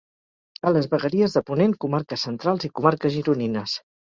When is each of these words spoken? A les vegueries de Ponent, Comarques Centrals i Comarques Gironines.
A 0.69 0.71
les 0.77 0.87
vegueries 0.93 1.35
de 1.35 1.43
Ponent, 1.51 1.77
Comarques 1.87 2.27
Centrals 2.29 2.69
i 2.71 2.73
Comarques 2.81 3.17
Gironines. 3.19 3.79